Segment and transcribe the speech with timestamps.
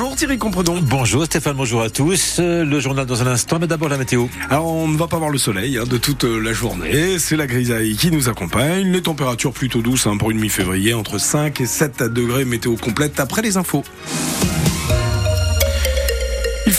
[0.00, 0.80] Bonjour Thierry Compredon.
[0.80, 2.38] Bonjour Stéphane, bonjour à tous.
[2.38, 4.28] Euh, Le journal dans un instant, mais d'abord la météo.
[4.48, 7.36] Alors on ne va pas voir le soleil hein, de toute euh, la journée, c'est
[7.36, 8.90] la grisaille qui nous accompagne.
[8.90, 13.20] Les températures plutôt douces hein, pour une mi-février, entre 5 et 7 degrés météo complète
[13.20, 13.84] après les infos.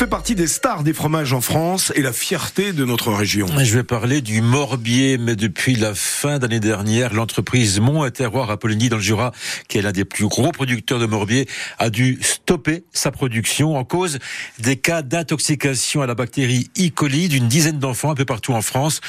[0.02, 3.46] Fait partie des stars des fromages en France et la fierté de notre région.
[3.60, 8.50] Je vais parler du Morbier, mais depuis la fin d'année dernière, l'entreprise Mont et Terroir
[8.50, 9.32] à Poligny dans le Jura,
[9.68, 11.48] qui est l'un des plus gros producteurs de Morbier,
[11.78, 14.18] a dû stopper sa production en cause
[14.58, 16.90] des cas d'intoxication à la bactérie E.
[16.90, 19.02] coli d'une dizaine d'enfants un peu partout en France.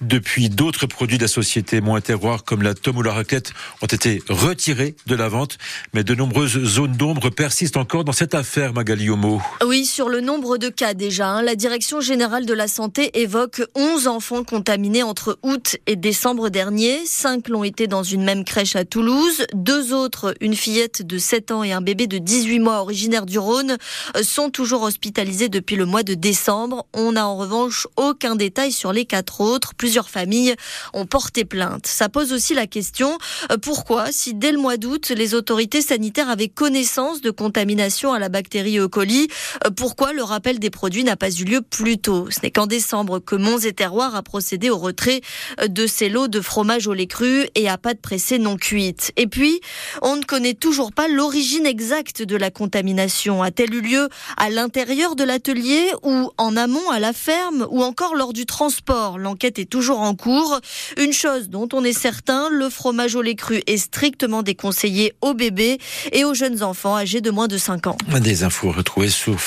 [0.00, 3.52] Depuis, d'autres produits de la société Mont et Terroir, comme la tome ou la raclette,
[3.82, 5.58] ont été retirés de la vente,
[5.94, 9.40] mais de nombreuses zones d'ombre persistent encore dans cette affaire, Magali Homo.
[9.64, 13.62] Oui, sur le nombre de cas déjà, hein, la Direction générale de la santé évoque
[13.74, 17.04] 11 enfants contaminés entre août et décembre dernier.
[17.04, 19.44] 5 l'ont été dans une même crèche à Toulouse.
[19.54, 23.38] Deux autres, une fillette de 7 ans et un bébé de 18 mois originaire du
[23.38, 23.76] Rhône,
[24.16, 26.86] euh, sont toujours hospitalisés depuis le mois de décembre.
[26.94, 29.74] On n'a en revanche aucun détail sur les quatre autres.
[29.74, 30.54] Plusieurs familles
[30.94, 31.86] ont porté plainte.
[31.86, 33.18] Ça pose aussi la question
[33.52, 38.18] euh, pourquoi, si dès le mois d'août, les autorités sanitaires avaient connaissance de contamination à
[38.18, 38.88] la bactérie E.
[38.88, 39.28] coli,
[39.66, 42.28] euh, pourquoi le rappel des produits n'a pas eu lieu plus tôt.
[42.30, 45.20] Ce n'est qu'en décembre que Monts et Terroir a procédé au retrait
[45.66, 49.12] de ses lots de fromage au lait cru et à pâte pressée non cuite.
[49.16, 49.60] Et puis,
[50.02, 53.42] on ne connaît toujours pas l'origine exacte de la contamination.
[53.42, 58.14] A-t-elle eu lieu à l'intérieur de l'atelier ou en amont à la ferme ou encore
[58.14, 59.18] lors du transport?
[59.18, 60.60] L'enquête est toujours en cours.
[60.96, 65.34] Une chose dont on est certain, le fromage au lait cru est strictement déconseillé aux
[65.34, 65.78] bébés
[66.12, 67.98] et aux jeunes enfants âgés de moins de 5 ans.
[68.20, 69.40] Des infos retrouvées sur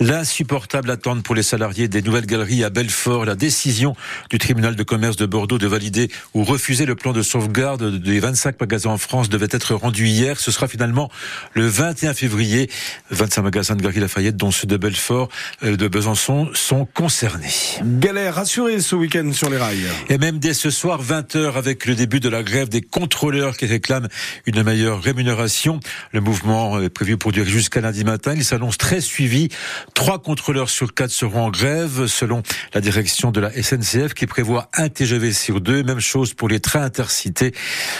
[0.00, 3.94] L'insupportable attente pour les salariés des nouvelles galeries à Belfort, la décision
[4.30, 8.20] du tribunal de commerce de Bordeaux de valider ou refuser le plan de sauvegarde des
[8.20, 10.38] 25 magasins en France devait être rendu hier.
[10.40, 11.10] Ce sera finalement
[11.54, 12.70] le 21 février.
[13.10, 15.28] 25 magasins de Galeries Lafayette, dont ceux de Belfort,
[15.62, 17.48] euh, de Besançon, sont concernés.
[17.82, 19.86] Galère assurée ce week-end sur les rails.
[20.08, 23.66] Et même dès ce soir, 20h, avec le début de la grève des contrôleurs qui
[23.66, 24.08] réclament
[24.46, 25.80] une meilleure rémunération.
[26.12, 28.34] Le mouvement est prévu pour durer jusqu'à lundi matin.
[28.36, 29.48] Il s'annonce très suivi.
[29.94, 34.68] Trois contrôleurs sur quatre seront en grève, selon la direction de la SNCF, qui prévoit
[34.74, 35.82] un TGV sur deux.
[35.82, 37.52] Même chose pour les trains intercités.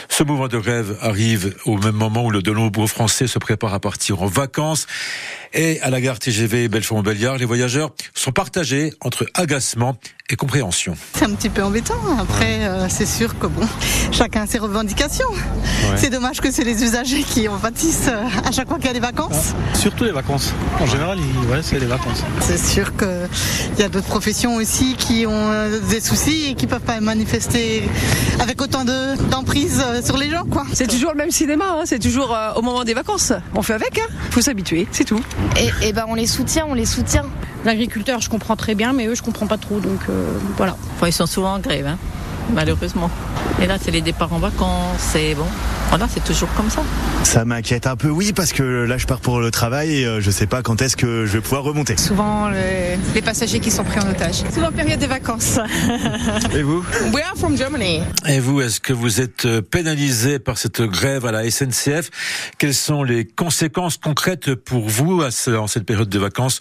[0.09, 3.75] Ce mouvement de grève arrive au même moment où le de nombreux Français se préparent
[3.75, 4.87] à partir en vacances.
[5.57, 9.97] Et à la gare TGV Belfort-Montbéliard, les voyageurs sont partagés entre agacement
[10.29, 10.97] et compréhension.
[11.15, 11.95] C'est un petit peu embêtant.
[12.19, 13.65] Après, euh, c'est sûr que bon,
[14.11, 15.29] chacun a ses revendications.
[15.97, 18.91] C'est dommage que c'est les usagers qui en pâtissent euh, à chaque fois qu'il y
[18.91, 19.53] a des vacances.
[19.75, 20.53] Surtout les vacances.
[20.81, 22.23] En général, il- ouais, c'est les vacances.
[22.41, 23.09] C'est sûr qu'il
[23.79, 27.85] y a d'autres professions aussi qui ont euh, des soucis et qui peuvent pas manifester
[28.41, 30.65] avec autant de- d'emprise sur les gens, quoi.
[30.73, 33.33] C'est toujours le même cinéma, hein, c'est toujours euh, au moment des vacances.
[33.55, 34.11] On fait avec, hein.
[34.31, 35.21] faut s'habituer, c'est tout.
[35.59, 37.25] Et, et ben on les soutient, on les soutient.
[37.65, 39.81] L'agriculteur, je comprends très bien, mais eux, je comprends pas trop.
[39.81, 40.77] Donc euh, voilà.
[40.97, 41.99] Enfin, ils sont souvent en grève, hein,
[42.53, 43.11] malheureusement.
[43.63, 45.47] Et là, c'est les départs en vacances, c'est bon.
[45.97, 46.83] Voilà, c'est toujours comme ça.
[47.23, 50.21] Ça m'inquiète un peu, oui, parce que là je pars pour le travail et euh,
[50.21, 51.97] je sais pas quand est-ce que je vais pouvoir remonter.
[51.97, 54.43] Souvent, les, les passagers qui sont pris en otage.
[54.53, 55.61] Souvent, période des vacances.
[56.53, 58.01] Et vous We are from Germany.
[58.29, 62.11] Et vous, est-ce que vous êtes euh, pénalisé par cette grève à la SNCF
[62.59, 66.59] Quelles sont les conséquences concrètes pour vous en cette période de vacances?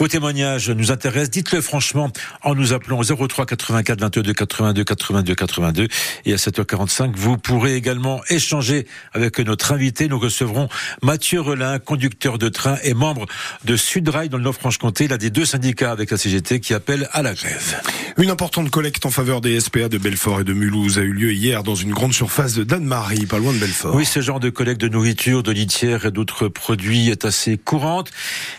[0.00, 1.30] Vos témoignages nous intéressent.
[1.30, 2.10] Dites-le franchement
[2.42, 5.88] en nous appelant au 03 84 22 82 82 82.
[6.24, 8.71] Et à 7h45, vous pourrez également échanger
[9.12, 10.08] avec notre invité.
[10.08, 10.68] Nous recevrons
[11.02, 13.26] Mathieu Relin, conducteur de train et membre
[13.64, 17.22] de Sudrail dans le Nord-Franche-Comté, l'un des deux syndicats avec la CGT qui appelle à
[17.22, 17.80] la grève.
[18.18, 21.32] Une importante collecte en faveur des SPA de Belfort et de Mulhouse a eu lieu
[21.32, 23.94] hier dans une grande surface de Danemarie, pas loin de Belfort.
[23.94, 28.10] Oui, ce genre de collecte de nourriture, de litière et d'autres produits est assez courante.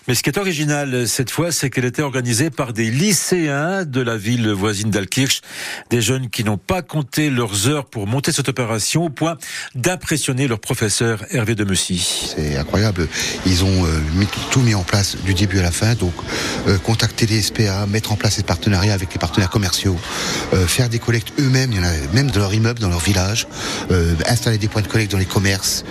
[0.08, 4.02] Mais ce qui est original cette fois, c'est qu'elle était organisée par des lycéens de
[4.02, 5.42] la ville voisine d'Alkirch.
[5.90, 9.38] Des jeunes qui n'ont pas compté leurs heures pour monter cette opération au point
[10.04, 11.66] d'impressionner leur professeur Hervé de.
[11.74, 13.08] C'est incroyable.
[13.46, 15.96] Ils ont euh, tout mis en place du début à la fin.
[15.96, 16.14] Donc,
[16.68, 19.98] euh, contacter les SPA, mettre en place des partenariats avec les partenaires commerciaux,
[20.54, 23.00] euh, faire des collectes eux-mêmes, il y en a même dans leur immeuble, dans leur
[23.00, 23.48] village,
[23.92, 25.86] euh, installer des points de collecte dans les commerces.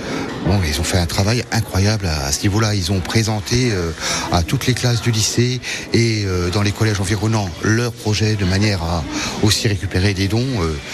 [0.47, 2.75] Bon, ils ont fait un travail incroyable à, ce niveau-là.
[2.75, 3.93] Ils ont présenté euh,
[4.31, 5.61] à toutes les classes du lycée
[5.93, 9.05] et euh, dans les collèges environnants leur projet de manière à
[9.43, 10.47] aussi récupérer des dons.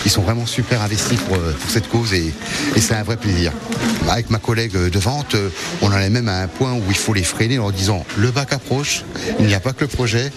[0.05, 2.33] Ils sont vraiment super investis pour, pour cette cause et,
[2.77, 3.53] et c'est un vrai plaisir.
[4.11, 5.35] Avec ma collègue de vente,
[5.81, 8.31] on en est même à un point où il faut les freiner en disant le
[8.31, 9.03] bac approche,
[9.39, 10.31] il n'y a pas que le projet,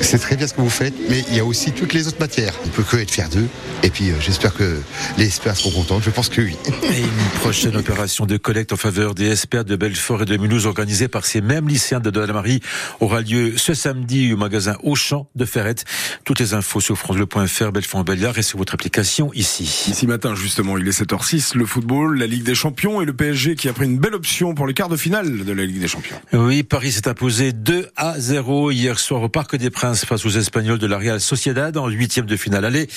[0.00, 2.18] c'est très bien ce que vous faites, mais il y a aussi toutes les autres
[2.18, 2.54] matières.
[2.64, 3.46] On peut que être fier d'eux.
[3.82, 4.80] Et puis j'espère que
[5.18, 6.00] les SPA seront contents.
[6.00, 6.56] Je pense que oui.
[6.94, 10.66] Et une prochaine opération de collecte en faveur des SPA de Belfort et de Mulhouse
[10.66, 12.60] organisée par ces mêmes lycéens de Marie
[13.00, 15.84] aura lieu ce samedi au magasin Auchan de Ferrette.
[16.24, 19.64] Toutes les infos sur francebleu.fr, Belfort Belliard et sur votre application ici.
[19.88, 23.56] Ici matin, justement, il est 7h06, le football, la Ligue des Champions et le PSG
[23.56, 25.88] qui a pris une belle option pour les quarts de finale de la Ligue des
[25.88, 26.20] Champions.
[26.34, 30.30] Oui, Paris s'est imposé 2 à 0 hier soir au Parc des Princes face aux
[30.30, 32.88] Espagnols de la Real Sociedad en huitième de finale aller.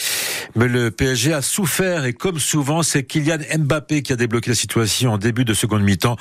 [0.57, 4.55] Mais le PSG a souffert et comme souvent, c'est Kylian Mbappé qui a débloqué la
[4.55, 6.17] situation en début de seconde mi-temps.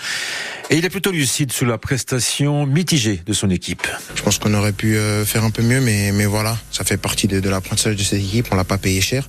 [0.70, 3.88] Et il est plutôt lucide sous la prestation mitigée de son équipe.
[4.14, 6.98] Je pense qu'on aurait pu euh, faire un peu mieux, mais, mais voilà, ça fait
[6.98, 8.46] partie de, de l'apprentissage de cette équipe.
[8.52, 9.28] On l'a pas payé cher.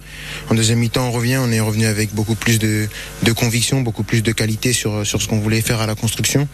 [0.52, 2.88] En deuxième mi-temps, on revient, on est revenu avec beaucoup plus de,
[3.24, 6.48] de conviction, beaucoup plus de qualité sur, sur ce qu'on voulait faire à la construction.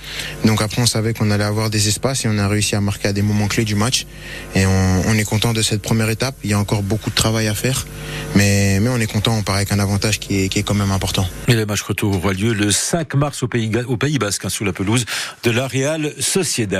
[0.46, 3.10] Donc après, on savait qu'on allait avoir des espaces et on a réussi à marquer
[3.10, 4.06] à des moments clés du match.
[4.56, 6.36] Et on, est content de cette première étape.
[6.44, 7.86] Il y a encore beaucoup de travail à faire,
[8.36, 9.36] mais, mais on est content.
[9.38, 11.28] On part avec un avantage qui est, qui est quand même important.
[11.48, 14.50] Et le match retour aura lieu le 5 mars au Pays, au Pays Basque, hein,
[14.50, 15.06] sous la pelouse
[15.44, 16.80] de la Real Sociedad.